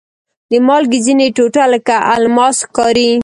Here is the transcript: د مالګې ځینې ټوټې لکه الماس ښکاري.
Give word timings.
د 0.49 0.51
مالګې 0.67 0.99
ځینې 1.05 1.25
ټوټې 1.35 1.65
لکه 1.73 1.95
الماس 2.13 2.57
ښکاري. 2.67 3.11